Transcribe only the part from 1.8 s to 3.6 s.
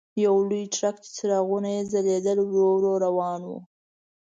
ځلېدل ورو ورو روان و.